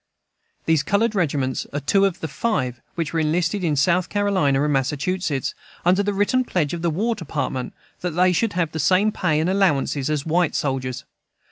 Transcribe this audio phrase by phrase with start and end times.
[0.65, 4.73] These colored regiments are two of the five which were enlisted in South Carolina and
[4.73, 5.53] Massachusetts,
[5.85, 9.39] under the written pledge of the War Department that they should have the same pay
[9.39, 11.05] and allowances as white soldiers.